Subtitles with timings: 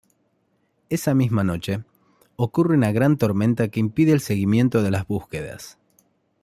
[0.89, 1.83] Esa misma noche,
[2.35, 5.77] ocurre una gran tormenta que impide el seguimiento de las búsquedas.